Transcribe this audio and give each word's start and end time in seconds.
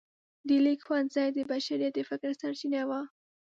د 0.47 0.49
لیک 0.65 0.79
ښوونځی 0.87 1.27
د 1.33 1.39
بشریت 1.51 1.93
د 1.95 1.99
فکر 2.09 2.31
سرچینه 2.41 2.81
وه. 2.89 3.01